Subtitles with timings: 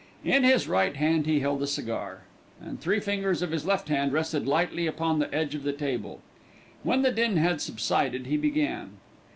[0.25, 2.21] In his right hand he held a cigar,
[2.59, 6.21] and three fingers of his left hand rested lightly upon the edge of the table.
[6.81, 8.93] When the din had subsided he began.